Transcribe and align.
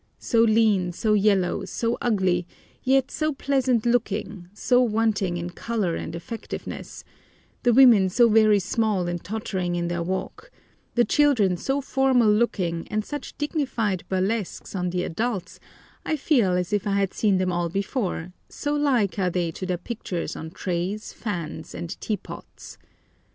So 0.17 0.41
lean, 0.41 0.93
so 0.93 1.13
yellow, 1.13 1.63
so 1.65 1.95
ugly, 2.01 2.47
yet 2.83 3.11
so 3.11 3.33
pleasant 3.33 3.85
looking, 3.85 4.47
so 4.51 4.81
wanting 4.81 5.37
in 5.37 5.51
colour 5.51 5.93
and 5.93 6.15
effectiveness; 6.15 7.03
the 7.61 7.71
women 7.71 8.09
so 8.09 8.27
very 8.27 8.57
small 8.57 9.07
and 9.07 9.23
tottering 9.23 9.75
in 9.75 9.89
their 9.89 10.01
walk; 10.01 10.49
the 10.95 11.05
children 11.05 11.55
so 11.55 11.81
formal 11.81 12.31
looking 12.31 12.87
and 12.87 13.05
such 13.05 13.37
dignified 13.37 14.03
burlesques 14.09 14.75
on 14.75 14.89
the 14.89 15.03
adults, 15.03 15.59
I 16.03 16.15
feel 16.15 16.53
as 16.53 16.73
if 16.73 16.87
I 16.87 16.93
had 16.93 17.13
seen 17.13 17.37
them 17.37 17.51
all 17.51 17.69
before, 17.69 18.33
so 18.49 18.73
like 18.73 19.19
are 19.19 19.29
they 19.29 19.51
to 19.51 19.67
their 19.67 19.77
pictures 19.77 20.35
on 20.35 20.49
trays, 20.49 21.13
fans, 21.13 21.75
and 21.75 21.95
tea 22.01 22.17
pots. 22.17 22.79